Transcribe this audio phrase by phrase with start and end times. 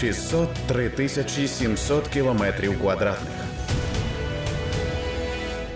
[0.00, 3.34] 603 тисячі 700 кілометрів квадратних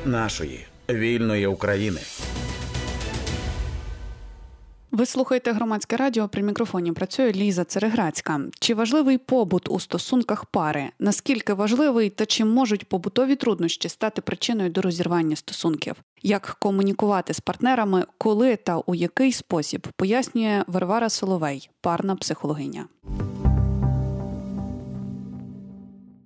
[0.04, 2.00] нашої вільної України.
[4.92, 6.28] Ви слухаєте громадське радіо.
[6.28, 8.40] При мікрофоні працює Ліза Цереграцька.
[8.60, 10.90] Чи важливий побут у стосунках пари?
[10.98, 15.94] Наскільки важливий та чи можуть побутові труднощі стати причиною до розірвання стосунків?
[16.22, 22.84] Як комунікувати з партнерами, коли та у який спосіб пояснює Варвара Соловей, парна психологиня.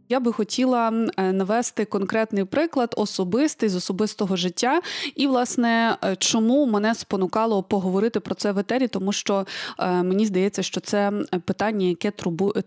[0.09, 4.81] Я би хотіла е, навести конкретний приклад особистий з особистого життя,
[5.15, 9.47] і власне е, чому мене спонукало поговорити про це в етері, тому що
[9.79, 11.13] е, мені здається, що це
[11.45, 12.11] питання, яке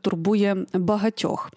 [0.02, 1.52] турбує багатьох.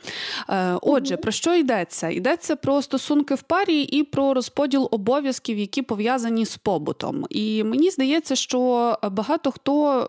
[0.82, 2.08] Отже, про що йдеться?
[2.08, 7.26] Йдеться про стосунки в парі і про розподіл обов'язків, які пов'язані з побутом.
[7.30, 10.08] І мені здається, що багато хто.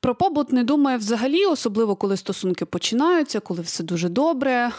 [0.00, 4.70] Про побут не думає взагалі, особливо коли стосунки починаються, коли все дуже добре.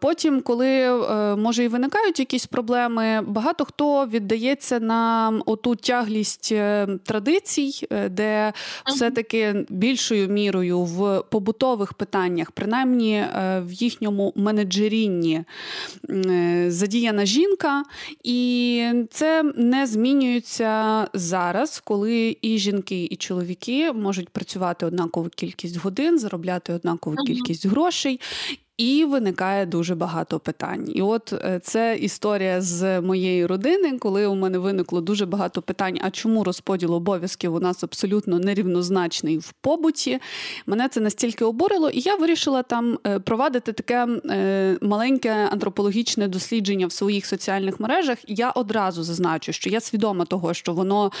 [0.00, 6.88] Потім, коли е, може і виникають якісь проблеми, багато хто віддається на оту тяглість е,
[7.04, 8.52] традицій, е, де
[8.86, 13.24] все-таки більшою мірою в побутових питаннях, принаймні
[13.60, 15.44] в їхньому менеджерінні,
[16.68, 17.82] задіяна жінка,
[18.24, 25.76] і це не змінюється зараз, коли і жінки, і чоловіки можуть працювати працювати однакову кількість
[25.76, 28.20] годин, заробляти однакову кількість грошей.
[28.78, 30.92] І виникає дуже багато питань.
[30.94, 35.98] І от е, це історія з моєї родини, коли у мене виникло дуже багато питань:
[36.02, 40.20] а чому розподіл обов'язків у нас абсолютно нерівнозначний в побуті?
[40.66, 46.86] Мене це настільки обурило, і я вирішила там е, провадити таке е, маленьке антропологічне дослідження
[46.86, 48.18] в своїх соціальних мережах.
[48.28, 51.12] Я одразу зазначу, що я свідома того, що воно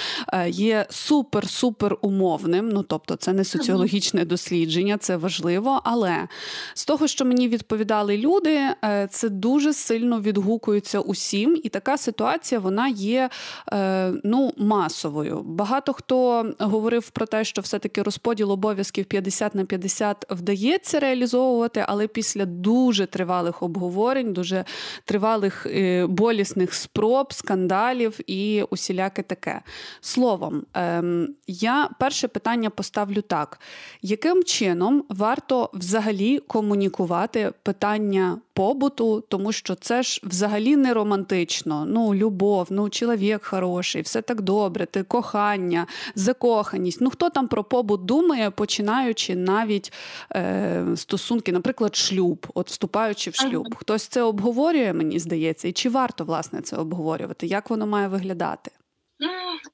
[0.48, 2.68] є супер-супер умовним.
[2.68, 5.80] Ну тобто, це не соціологічне дослідження, це важливо.
[5.84, 6.28] Але
[6.74, 12.60] з того, що мені відповідали люди, е, це дуже сильно відгукується усім, і така ситуація
[12.60, 13.30] вона є
[13.72, 15.42] е, ну, масовою.
[15.42, 22.06] Багато хто говорив про те, що все-таки розподіл обов'язків 50 на 50 вдається реалізовувати, але
[22.06, 24.64] після дуже тривалих обговорень, дуже
[25.04, 29.62] тривалих е, болісних спроб, скандалів і усіляке таке.
[30.00, 33.60] Словом, ем, я перше питання поставлю так:
[34.02, 37.35] яким чином варто взагалі комунікувати?
[37.36, 41.84] Піднімати питання побуту, тому що це ж взагалі не романтично.
[41.88, 47.00] Ну, любов, ну чоловік хороший, все так добре, ти кохання, закоханість.
[47.00, 49.92] Ну хто там про побут думає, починаючи навіть
[50.32, 53.74] е, стосунки, наприклад, шлюб, от вступаючи в шлюб.
[53.74, 57.46] Хтось це обговорює, мені здається, і чи варто власне це обговорювати?
[57.46, 58.70] Як воно має виглядати?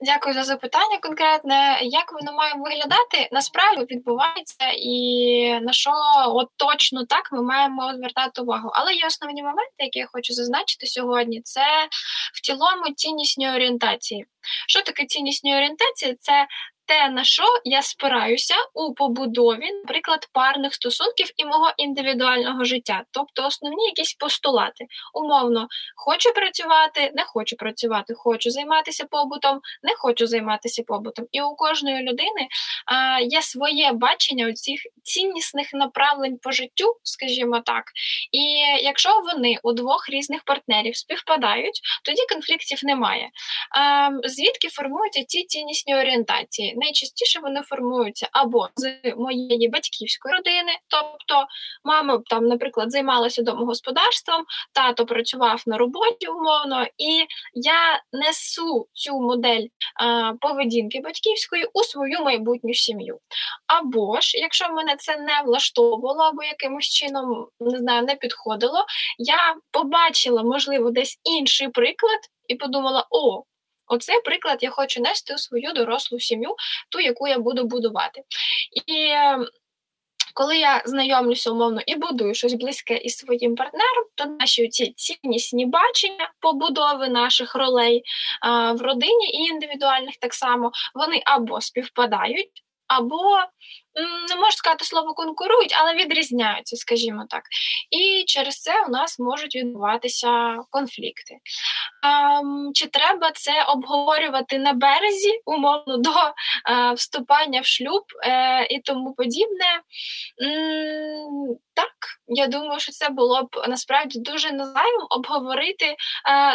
[0.00, 1.78] Дякую за запитання конкретне.
[1.82, 3.28] Як воно має виглядати?
[3.32, 5.90] Насправді відбувається, і на що
[6.26, 8.70] от точно так ми маємо звертати увагу.
[8.72, 11.40] Але є основні моменти, які я хочу зазначити сьогодні.
[11.42, 11.88] Це
[12.34, 14.26] в цілому ціннісні орієнтації.
[14.68, 16.16] Що таке ціннісні орієнтації?
[16.20, 16.46] Це
[16.92, 23.46] те, на що я спираюся у побудові, наприклад, парних стосунків і мого індивідуального життя, тобто
[23.46, 24.86] основні якісь постулати.
[25.14, 31.26] Умовно, хочу працювати, не хочу працювати, хочу займатися побутом, не хочу займатися побутом.
[31.32, 32.48] І у кожної людини
[32.86, 37.84] а, є своє бачення цих ціннісних направлень по життю, скажімо так.
[38.32, 38.42] І
[38.84, 43.30] якщо вони у двох різних партнерів співпадають, тоді конфліктів немає.
[43.78, 46.74] А, звідки формуються ці ціннісні орієнтації?
[46.82, 51.46] Найчастіше вони формуються або з моєї батьківської родини, тобто
[51.84, 59.66] мама там, наприклад, займалася домогосподарством, тато працював на роботі умовно, і я несу цю модель
[60.00, 63.18] а, поведінки батьківської у свою майбутню сім'ю.
[63.66, 68.84] Або ж, якщо мене це не влаштовувало, або якимось чином не знаю, не підходило,
[69.18, 72.20] я побачила, можливо, десь інший приклад.
[72.48, 73.42] І подумала: о,
[73.86, 76.56] Оцей приклад я хочу нести у свою дорослу сім'ю,
[76.88, 78.22] ту, яку я буду будувати.
[78.86, 79.46] І ем,
[80.34, 85.66] коли я знайомлюся умовно і будую щось близьке із своїм партнером, то наші ці ціннісні
[85.66, 88.02] бачення побудови наших ролей
[88.40, 93.38] а, в родині і індивідуальних так само вони або співпадають, або
[94.28, 97.42] не можу сказати слово конкурують, але відрізняються, скажімо так.
[97.90, 101.38] І через це у нас можуть відбуватися конфлікти.
[102.04, 108.80] Ем, чи треба це обговорювати на березі, умовно, до е, вступання в шлюб е, і
[108.80, 109.80] тому подібне?
[111.74, 111.92] Так,
[112.26, 115.84] я думаю, що це було б насправді дуже назайвим обговорити.
[115.84, 115.96] Е,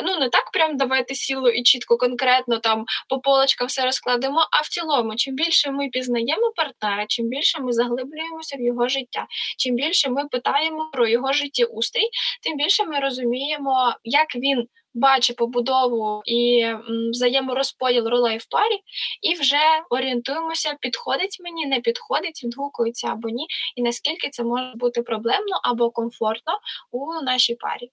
[0.02, 4.62] ну, не так прям давайте сіло і чітко, конкретно там по полочкам все розкладемо, а
[4.62, 9.28] в цілому, чим більше ми пізнаємо партнера, чим більше ми заглиблюємося в його життя,
[9.58, 12.10] чим більше ми питаємо про його життєустрій,
[12.44, 16.68] тим більше ми розуміємо, як він бачить побудову і
[17.12, 18.80] взаєморозподіл ролей в парі,
[19.22, 19.58] і вже
[19.90, 25.92] орієнтуємося, підходить мені, не підходить, відгукується або ні, і наскільки це може бути проблемно або
[25.92, 26.54] комфортно
[26.92, 27.92] у нашій парі.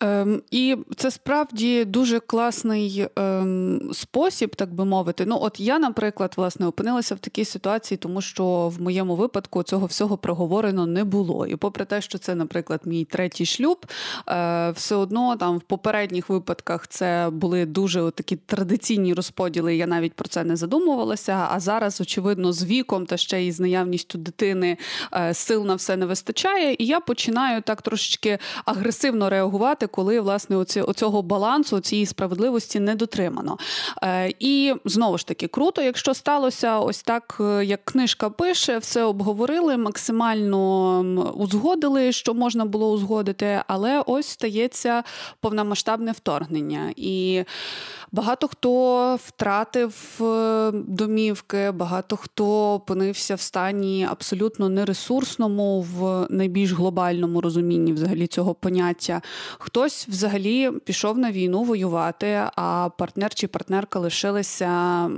[0.00, 5.24] Ем, І це справді дуже класний ем, спосіб, так би мовити.
[5.26, 9.86] Ну, от я, наприклад, власне, опинилася в такій ситуації, тому що в моєму випадку цього
[9.86, 11.46] всього проговорено не було.
[11.46, 13.86] І попри те, що це, наприклад, мій третій шлюб,
[14.28, 19.76] е, все одно там в попередніх випадках це були дуже такі традиційні розподіли.
[19.76, 21.48] Я навіть про це не задумувалася.
[21.50, 24.76] А зараз, очевидно, з віком та ще й з наявністю дитини
[25.12, 26.76] е, сил на все не вистачає.
[26.78, 32.80] І я починаю так трошечки агресивно реагувати реагувати, коли власне оці, оцього балансу, цієї справедливості
[32.80, 33.58] не дотримано.
[34.02, 39.02] Е, І знову ж таки круто, якщо сталося ось так, е, як книжка пише, все
[39.02, 41.00] обговорили, максимально
[41.36, 45.02] узгодили, що можна було узгодити, але ось стається
[45.40, 46.92] повномасштабне вторгнення.
[46.96, 47.44] І
[48.14, 57.40] багато хто втратив е, домівки, багато хто опинився в стані абсолютно нересурсному в найбільш глобальному
[57.40, 59.22] розумінні взагалі цього поняття.
[59.58, 65.10] Хтось взагалі пішов на війну воювати, а партнер чи партнерка лишилися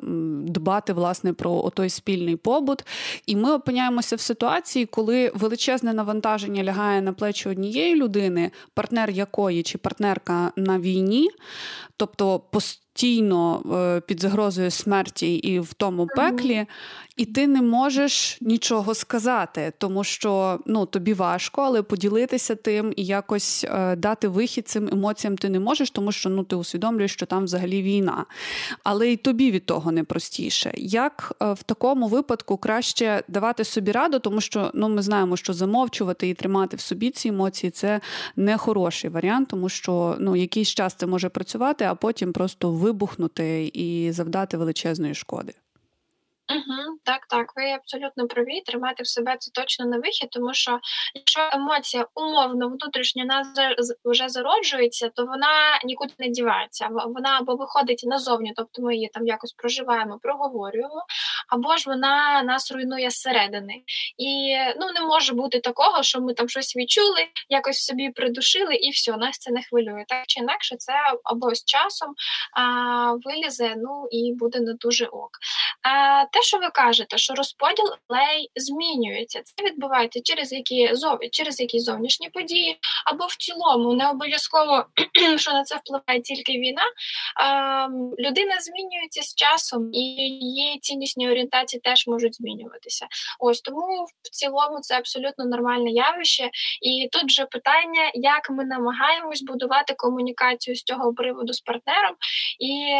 [0.43, 2.85] дбати власне про той спільний побут.
[3.27, 9.63] І ми опиняємося в ситуації, коли величезне навантаження лягає на плечі однієї людини, партнер якої
[9.63, 11.31] чи партнерка на війні,
[11.97, 12.86] тобто постійно
[13.75, 16.67] е, під загрозою смерті і в тому пеклі,
[17.17, 23.05] і ти не можеш нічого сказати, тому що ну тобі важко, але поділитися тим і
[23.05, 27.27] якось е, дати вихід цим емоціям ти не можеш, тому що ну ти усвідомлюєш, що
[27.27, 28.25] там взагалі війна.
[28.85, 30.73] Але і тобі від того не простіше.
[30.77, 35.53] Як е, в такому випадку краще давати собі раду, тому що ну ми знаємо, що
[35.53, 38.01] замовчувати і тримати в собі ці емоції це
[38.37, 43.71] не хороший варіант, тому що ну якийсь час це може працювати, а потім просто вибухнути
[43.75, 45.53] і завдати величезної шкоди.
[46.51, 48.61] Угу, Так, так, ви абсолютно праві.
[48.61, 50.81] Тримати в себе це точно не вихід, тому що
[51.15, 53.49] якщо емоція умовно внутрішньо нас
[54.05, 56.89] вже зароджується, то вона нікуди не дівається.
[57.07, 61.05] Вона або виходить назовні, тобто ми її там якось проживаємо, проговорюємо,
[61.49, 63.83] або ж вона нас руйнує зсередини.
[64.19, 68.91] І ну не може бути такого, що ми там щось відчули, якось собі придушили, і
[68.91, 70.05] все, нас це не хвилює.
[70.09, 70.93] Так чи інакше, це
[71.25, 72.15] або з часом
[72.53, 75.31] а, вилізе, ну і буде не дуже ок.
[75.83, 80.91] А, те, що ви кажете, що розподіл лей змінюється, це відбувається через які
[81.33, 84.85] через якісь зовнішні події, або в цілому не обов'язково,
[85.37, 86.83] що на це впливає тільки війна.
[87.41, 87.89] А,
[88.19, 93.07] людина змінюється з часом, і її ціннісні орієнтації теж можуть змінюватися.
[93.41, 96.51] Ось тому в цілому це абсолютно нормальне явище.
[96.83, 102.15] І тут же питання, як ми намагаємось будувати комунікацію з цього приводу з партнером,
[102.59, 102.97] і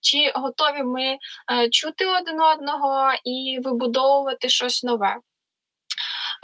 [0.00, 1.18] чи готові ми
[1.52, 5.16] Е, чути один одного і вибудовувати щось нове.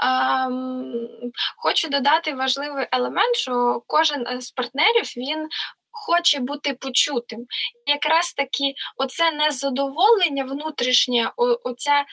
[0.02, 1.08] Ем,
[1.56, 5.48] хочу додати важливий елемент, що кожен з партнерів він
[5.94, 7.46] хоче бути почутим.
[7.86, 11.32] Якраз таки, оце незадоволення внутрішнє,
[11.64, 12.04] оця,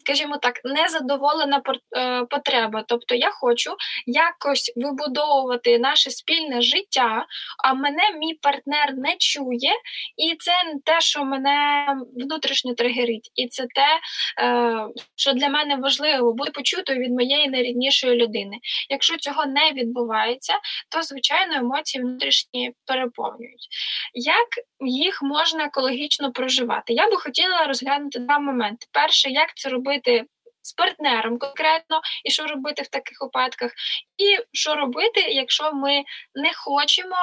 [0.00, 1.62] скажімо так, незадоволена
[1.96, 2.84] е, потреба.
[2.88, 7.26] Тобто я хочу якось вибудовувати наше спільне життя,
[7.64, 9.72] а мене мій партнер не чує,
[10.16, 10.52] і це
[10.84, 11.86] те, що мене
[12.16, 13.30] внутрішньо тригерить.
[13.34, 14.00] І це те,
[14.40, 14.86] е,
[15.16, 18.58] що для мене важливо бути почутою від моєї найріднішої людини.
[18.90, 20.54] Якщо цього не відбувається,
[20.90, 23.68] то звичайно емоції внутрішні перебувають наповнюють.
[24.14, 24.46] Як
[24.80, 26.92] їх можна екологічно проживати?
[26.92, 30.24] Я би хотіла розглянути два моменти: перше, як це робити.
[30.62, 33.70] З партнером конкретно, і що робити в таких випадках,
[34.18, 36.02] і що робити, якщо ми
[36.34, 37.16] не хочемо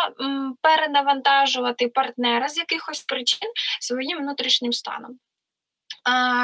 [0.62, 5.20] перенавантажувати партнера з якихось причин своїм внутрішнім станом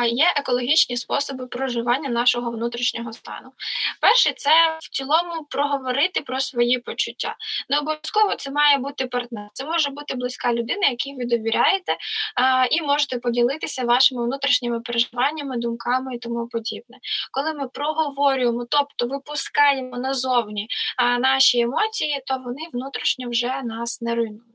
[0.09, 3.51] є екологічні способи проживання нашого внутрішнього стану.
[4.01, 4.49] Перший це
[4.79, 7.35] в цілому проговорити про свої почуття.
[7.69, 9.49] Не обов'язково це має бути партнер.
[9.53, 11.97] Це може бути близька людина, якій ви довіряєте,
[12.71, 16.97] і можете поділитися вашими внутрішніми переживаннями, думками і тому подібне.
[17.31, 20.67] Коли ми проговорюємо, тобто випускаємо назовні
[21.19, 24.49] наші емоції, то вони внутрішньо вже нас не руйнують.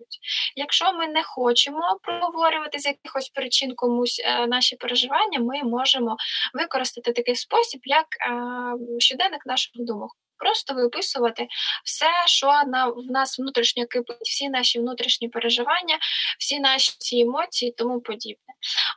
[0.56, 4.93] Якщо ми не хочемо проговорювати з якихось причин комусь е, наші переживання,
[5.40, 6.16] ми можемо
[6.54, 10.10] використати такий спосіб, як е, щоденник наших думок.
[10.38, 11.46] Просто виписувати
[11.84, 15.98] все, що на в нас внутрішньо кипить, всі наші внутрішні переживання,
[16.38, 18.44] всі наші ці емоції, і тому подібне.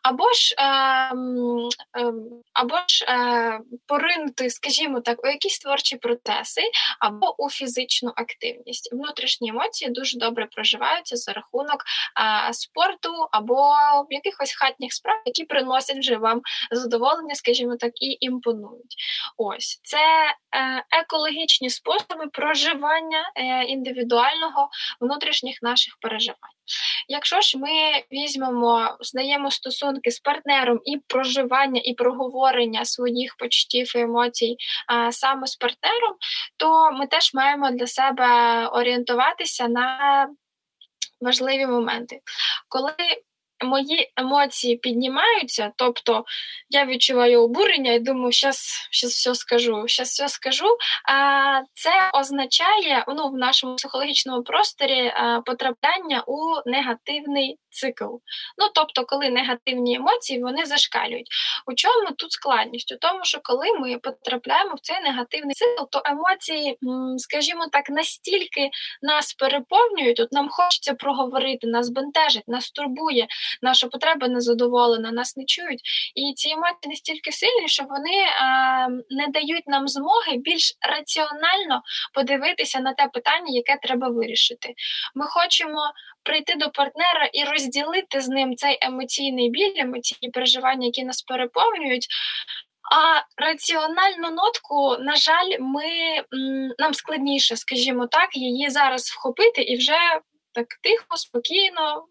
[0.03, 0.63] Або ж е,
[2.01, 2.13] е,
[2.53, 6.61] або ж е, поринути, скажімо так, у якісь творчі процеси,
[6.99, 8.93] або у фізичну активність.
[8.93, 11.83] Внутрішні емоції дуже добре проживаються за рахунок
[12.49, 13.75] е, спорту або
[14.09, 16.41] якихось хатніх справ, які приносять вже вам
[16.71, 18.95] задоволення, скажімо так, і імпонують.
[19.37, 19.97] Ось це
[20.55, 20.83] е,
[21.37, 24.69] екологічні способи проживання е, індивідуального
[25.01, 26.37] внутрішніх наших переживань.
[27.07, 27.69] Якщо ж ми
[28.11, 35.47] візьмемо, здаємо стосунки з партнером і проживання, і проговорення своїх почуттів і емоцій а, саме
[35.47, 36.15] з партнером,
[36.57, 38.27] то ми теж маємо для себе
[38.67, 40.27] орієнтуватися на
[41.21, 42.19] важливі моменти.
[42.67, 42.93] Коли
[43.65, 46.25] мої емоції піднімаються, тобто
[46.69, 50.77] я відчуваю обурення і думаю, щас, щас все скажу, щас все скажу.
[51.09, 55.13] А це означає ну, в нашому психологічному просторі
[55.45, 56.37] потрапляння у
[56.69, 58.05] негативний цикл.
[58.57, 61.27] Ну тобто, коли негативні емоції вони зашкалюють.
[61.67, 62.91] У чому тут складність?
[62.91, 66.77] У тому, що коли ми потрапляємо в цей негативний цикл, то емоції,
[67.17, 68.69] скажімо так, настільки
[69.01, 73.27] нас переповнюють, тут нам хочеться проговорити, нас бентежить, нас турбує
[73.61, 75.81] наша потреба не задоволена, нас не чують.
[76.15, 81.81] І ці емоції настільки сильні, що вони а, не дають нам змоги більш раціонально
[82.13, 84.73] подивитися на те питання, яке треба вирішити.
[85.15, 85.91] Ми хочемо
[86.27, 92.07] прийти до партнера і розділити з ним цей емоційний біль, емоційні переживання, які нас переповнюють.
[92.91, 95.83] А раціональну нотку, на жаль, ми
[96.79, 99.97] нам складніше, скажімо так, її зараз вхопити і вже
[100.53, 102.05] так тихо, спокійно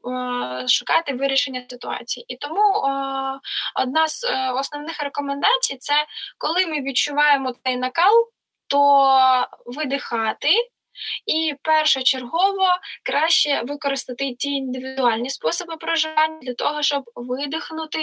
[0.62, 2.26] е, шукати вирішення ситуації.
[2.28, 2.90] І тому е,
[3.82, 5.94] одна з е, основних рекомендацій це
[6.38, 8.28] коли ми відчуваємо цей накал,
[8.66, 9.08] то
[9.66, 10.48] видихати.
[11.26, 12.68] І першочергово
[13.02, 17.98] краще використати ті індивідуальні способи проживання для того, щоб видихнути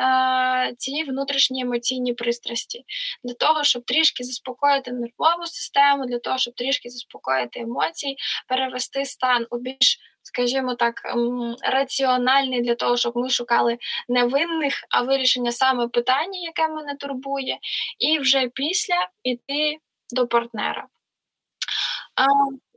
[0.00, 2.84] е, ці внутрішні емоційні пристрасті,
[3.24, 8.16] для того, щоб трішки заспокоїти нервову систему, для того, щоб трішки заспокоїти емоції,
[8.48, 10.94] перевести стан у більш Скажімо так,
[11.62, 13.78] раціональний для того, щоб ми шукали
[14.08, 17.58] не винних, а вирішення саме питання, яке мене турбує,
[17.98, 19.78] і вже після йти
[20.10, 20.86] до партнера.
[22.18, 22.24] А,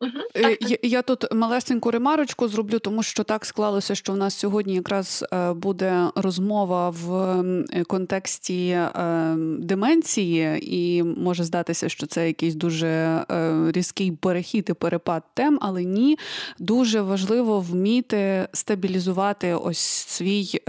[0.02, 0.72] угу, так, так.
[0.72, 5.26] Я, я тут малесеньку ремарочку зроблю, тому що так склалося, що в нас сьогодні якраз
[5.34, 7.44] е, буде розмова в
[7.88, 13.26] контексті е, деменції, і може здатися, що це якийсь дуже е,
[13.72, 16.18] різкий перехід і перепад тем, але ні,
[16.60, 20.62] дуже важливо вміти стабілізувати ось свій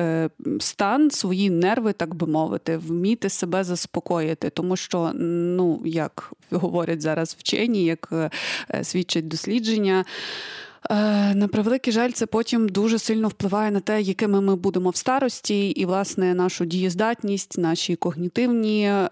[0.61, 7.37] стан, свої нерви, так би мовити, вміти себе заспокоїти, тому що, ну як говорять зараз
[7.39, 8.13] вчені, як
[9.23, 10.05] свідчать дослідження.
[10.91, 10.95] Е,
[11.35, 15.71] на превеликий жаль, це потім дуже сильно впливає на те, якими ми будемо в старості,
[15.71, 19.09] і власне нашу дієздатність, наші когнітивні е,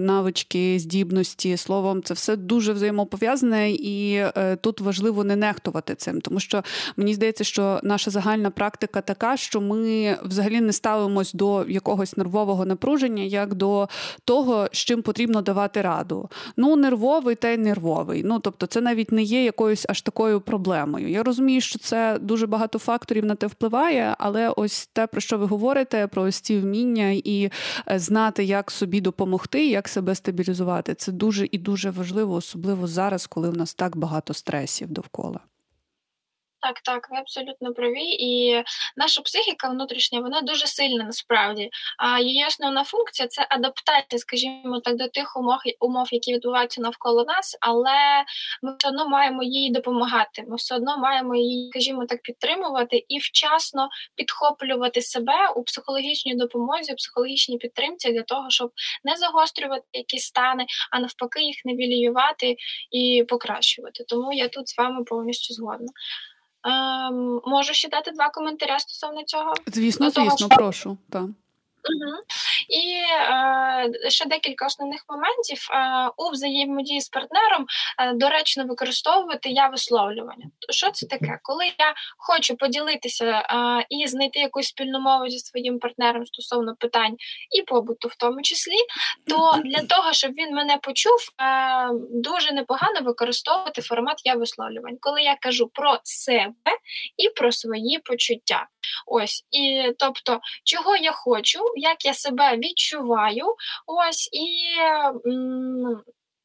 [0.00, 1.56] навички, здібності.
[1.56, 6.62] Словом, це все дуже взаємопов'язане, і е, тут важливо не нехтувати цим, тому що
[6.96, 12.66] мені здається, що наша загальна практика така, що ми взагалі не ставимось до якогось нервового
[12.66, 13.88] напруження, як до
[14.24, 16.28] того, з чим потрібно давати раду.
[16.56, 18.22] Ну, нервовий та й нервовий.
[18.24, 21.07] Ну тобто, це навіть не є якоюсь аж такою проблемою.
[21.08, 25.38] Я розумію, що це дуже багато факторів на те впливає, але ось те, про що
[25.38, 27.50] ви говорите, про ось ці вміння і
[27.90, 33.26] е, знати, як собі допомогти, як себе стабілізувати, це дуже і дуже важливо, особливо зараз,
[33.26, 35.40] коли в нас так багато стресів довкола.
[36.60, 38.04] Так, так, ви абсолютно праві.
[38.04, 38.62] І
[38.96, 41.70] наша психіка внутрішня, вона дуже сильна насправді.
[41.98, 47.24] А її основна функція це адаптація, скажімо так, до тих умов, умов, які відбуваються навколо
[47.24, 48.24] нас, але
[48.62, 50.44] ми все одно маємо їй допомагати.
[50.48, 56.92] Ми все одно маємо її, скажімо так, підтримувати і вчасно підхоплювати себе у психологічній допомозі,
[56.92, 58.72] у психологічній підтримці для того, щоб
[59.04, 62.56] не загострювати якісь стани, а навпаки, їх невіліювати
[62.90, 64.04] і покращувати.
[64.08, 65.88] Тому я тут з вами повністю згодна.
[66.64, 69.54] Ем, Можу ще дати два коментаря стосовно цього.
[69.66, 70.48] Звісно, звісно, що...
[70.48, 70.98] прошу.
[71.10, 71.24] Так.
[72.68, 72.94] І
[74.04, 77.66] е, ще декілька основних моментів е, у взаємодії з партнером
[77.98, 80.46] е, доречно використовувати я висловлювання.
[80.70, 81.38] Що це таке?
[81.42, 87.16] Коли я хочу поділитися е, і знайти якусь спільну мову зі своїм партнером стосовно питань
[87.58, 88.78] і побуту, в тому числі,
[89.26, 95.22] то для того, щоб він мене почув, е, дуже непогано використовувати формат я висловлювань, коли
[95.22, 96.52] я кажу про себе
[97.16, 98.66] і про свої почуття.
[99.06, 103.54] Ось і тобто, чого я хочу, як я себе відчуваю,
[103.86, 104.48] ось і.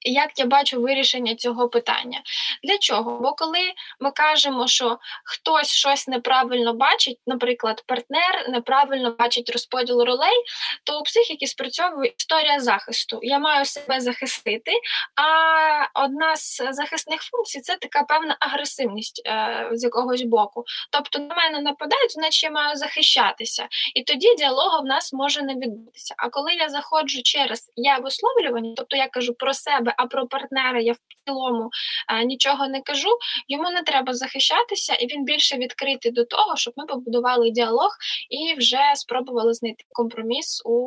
[0.04, 2.22] Як я бачу вирішення цього питання.
[2.64, 3.20] Для чого?
[3.20, 10.44] Бо коли ми кажемо, що хтось щось неправильно бачить, наприклад, партнер неправильно бачить розподіл ролей,
[10.84, 13.20] то у психіки спрацьовує історія захисту.
[13.22, 14.72] Я маю себе захистити,
[15.16, 20.64] а одна з захисних функцій це така певна агресивність е, з якогось боку.
[20.92, 23.68] Тобто на мене нападають, значить я маю захищатися.
[23.96, 26.16] І тоді діалогу в нас може не відбутися.
[26.18, 30.80] А коли я заходжу через я висловлювання, тобто я кажу про себе, а про партнера
[30.80, 31.70] я в цілому
[32.10, 33.10] е, нічого не кажу,
[33.48, 37.92] йому не треба захищатися, і він більше відкритий до того, щоб ми побудували діалог
[38.30, 40.80] і вже спробували знайти компроміс у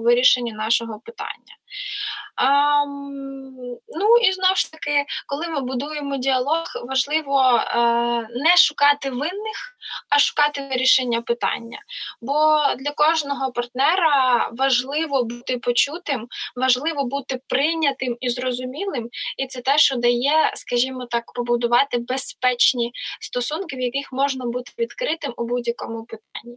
[0.00, 1.56] вирішенні нашого питання.
[2.36, 2.84] А,
[3.88, 7.78] Ну і знову ж таки, коли ми будуємо діалог, важливо е,
[8.30, 9.76] не шукати винних,
[10.10, 11.78] а шукати вирішення питання.
[12.20, 18.53] Бо для кожного партнера важливо бути почутим, важливо бути прийнятим і зрозумілим,
[19.38, 25.34] і це те, що дає, скажімо так, побудувати безпечні стосунки, в яких можна бути відкритим
[25.36, 26.56] у будь-якому питанні.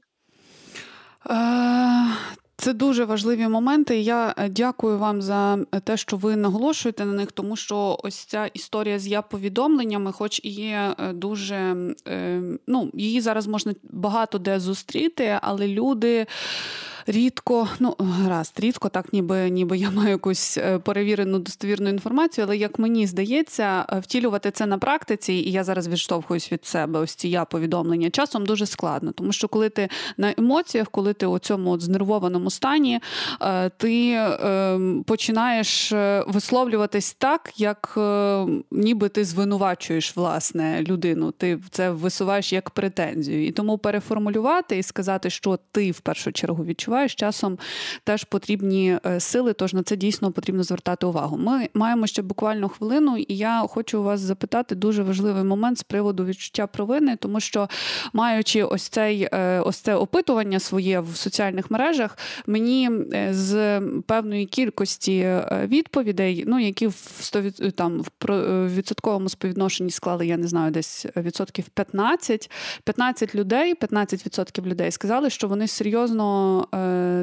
[2.61, 3.99] Е, це дуже важливі моменти.
[3.99, 8.45] Я е, дякую вам за те, що ви наголошуєте на них, тому що ось ця
[8.45, 11.75] історія з я повідомленнями, хоч і є е, дуже
[12.67, 16.27] ну, її зараз можна багато де зустріти, але люди
[17.07, 22.57] рідко, ну гаразд, рідко, так ніби ніби я маю якусь е, перевірену достовірну інформацію, але
[22.57, 27.15] як мені здається, е, втілювати це на практиці, і я зараз відштовхуюсь від себе, ось
[27.15, 31.39] ці я повідомлення часом дуже складно, тому що коли ти на емоціях, коли ти у
[31.39, 32.99] цьому от знервованому стані,
[33.41, 35.93] е, ти ем, починаєш
[36.27, 37.97] висловлюватись так, як
[38.71, 41.31] ніби ти звинувачуєш власне людину.
[41.31, 46.65] Ти це висуваєш як претензію, і тому переформулювати і сказати, що ти в першу чергу
[46.65, 47.57] відчуваєш часом
[48.03, 51.37] теж потрібні е, сили, тож на це дійсно потрібно звертати увагу.
[51.37, 56.25] Ми маємо ще буквально хвилину, і я хочу вас запитати дуже важливий момент з приводу
[56.25, 57.69] відчуття провини, тому що
[58.13, 64.45] маючи ось цей е, ось це опитування своє в соціальних мережах, мені е, з певної
[64.45, 71.05] кількості відповідей, ну які в 100 там в відсотковому співвідношенні склали, я не знаю, десь
[71.17, 72.51] відсотків 15,
[72.83, 76.67] 15 людей, 15% людей сказали, що вони серйозно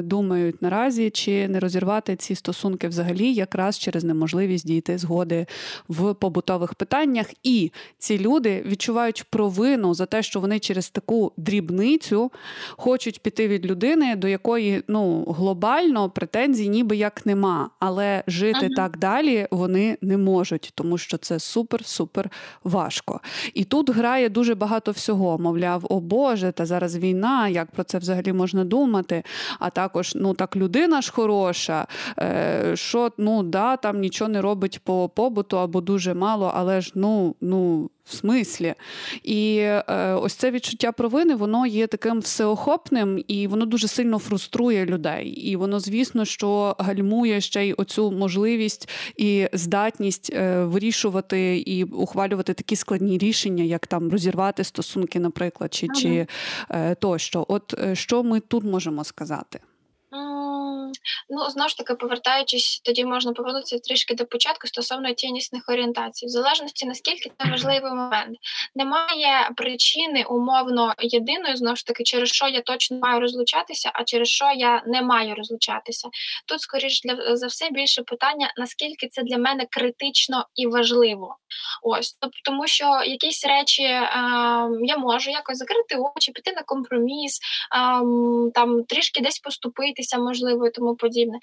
[0.03, 5.45] думають наразі, чи не розірвати ці стосунки взагалі, якраз через неможливість дійти згоди
[5.87, 7.27] в побутових питаннях.
[7.43, 12.31] І ці люди відчувають провину за те, що вони через таку дрібницю
[12.69, 18.75] хочуть піти від людини, до якої ну глобально претензій ніби як нема, але жити ага.
[18.75, 22.25] так далі вони не можуть, тому що це супер-супер
[22.63, 23.19] важко.
[23.53, 25.37] І тут грає дуже багато всього.
[25.37, 29.23] Мовляв, о Боже, та зараз війна, як про це взагалі можна думати?
[29.59, 31.87] а також ну так людина ж хороша,
[32.19, 36.91] е, що ну да, там нічого не робить по побуту або дуже мало, але ж
[36.95, 37.89] ну, ну.
[38.05, 38.73] В смислі.
[39.23, 44.85] І е, ось це відчуття провини, воно є таким всеохопним і воно дуже сильно фруструє
[44.85, 45.27] людей.
[45.27, 52.53] І воно, звісно, що гальмує ще й оцю можливість і здатність е, вирішувати і ухвалювати
[52.53, 56.01] такі складні рішення, як там розірвати стосунки, наприклад, чи, ага.
[56.01, 56.27] чи
[56.69, 57.45] е, тощо.
[57.47, 59.59] От е, що ми тут можемо сказати?
[61.29, 66.29] Ну, знову ж таки, повертаючись, тоді можна повернутися трішки до початку стосовно ціннісних орієнтацій, в
[66.29, 68.37] залежності наскільки це важливий момент.
[68.75, 74.27] Немає причини умовно єдиної, знову ж таки, через що я точно маю розлучатися, а через
[74.27, 76.09] що я не маю розлучатися.
[76.45, 81.37] Тут, скоріш для за все, більше питання, наскільки це для мене критично і важливо.
[81.83, 84.07] Ось, тобто, тому що якісь речі е,
[84.81, 87.77] я можу якось закрити очі, піти на компроміс, е,
[88.53, 91.39] там трішки десь поступитися, можливо, і тому подібне.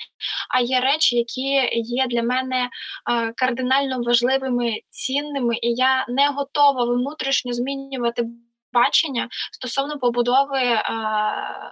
[0.54, 2.68] А є речі, які є для мене
[3.10, 8.26] е, кардинально важливими, цінними, і я не готова внутрішньо змінювати
[8.72, 10.82] бачення стосовно побудови, е,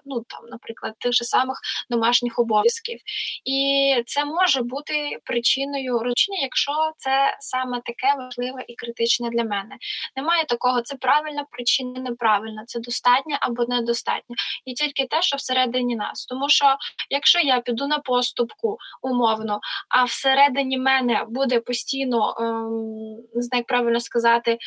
[0.05, 1.61] ну там, наприклад, тих же самих
[1.91, 2.99] домашніх обов'язків,
[3.45, 9.77] і це може бути причиною ручення, якщо це саме таке важливе і критичне для мене.
[10.17, 14.37] Немає такого, це правильна причина, неправильна, це достатньо або недостатньо.
[14.65, 16.27] І тільки те, що всередині нас.
[16.27, 16.77] Тому що
[17.11, 23.67] якщо я піду на поступку умовно, а всередині мене буде постійно ем, не знаю, як
[23.67, 24.59] правильно сказати, е,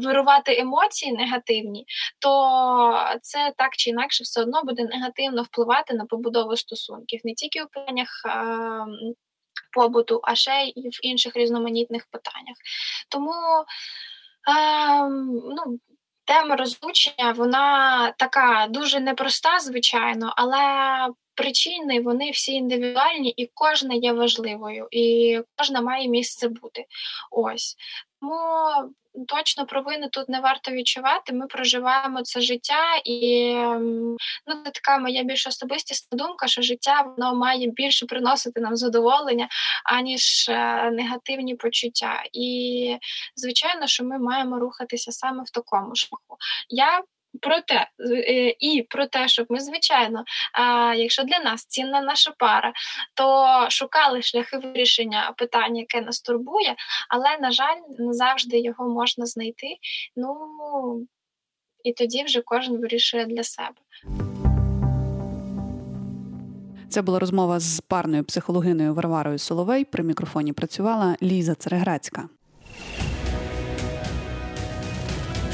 [0.00, 1.86] вирувати емоції негативні негативні,
[2.18, 7.62] то це так чи інакше все одно буде негативно впливати на побудову стосунків не тільки
[7.62, 8.08] у питаннях.
[9.72, 12.56] Побуту, а ще й в інших різноманітних питаннях.
[13.08, 13.32] Тому
[14.48, 15.08] е,
[15.56, 15.78] ну,
[16.24, 20.58] тема розлучення вона така дуже непроста, звичайно, але
[21.34, 26.84] причини вони всі індивідуальні, і кожна є важливою, і кожна має місце бути.
[27.30, 27.76] Ось
[28.20, 28.92] тому
[29.28, 31.32] точно провини тут не варто відчувати.
[31.32, 33.54] Ми проживаємо це життя, і
[34.46, 39.48] ну це така моя більш особистісна думка, що життя воно має більше приносити нам задоволення,
[39.84, 42.22] аніж е, негативні почуття.
[42.32, 42.96] І
[43.36, 46.36] звичайно, що ми маємо рухатися саме в такому шляху.
[46.68, 47.02] Я
[47.42, 50.24] про те е, і про те, щоб ми, звичайно,
[50.96, 52.72] якщо для нас цінна наша пара,
[53.14, 56.76] то шукали шляхи вирішення питання, яке нас турбує,
[57.08, 59.76] але, на жаль, не завжди його можна знайти.
[60.16, 60.36] Ну
[61.84, 63.76] і тоді вже кожен вирішує для себе.
[66.88, 69.84] Це була розмова з парною психологиною Варварою Соловей.
[69.84, 72.28] При мікрофоні працювала Ліза Цереграцька.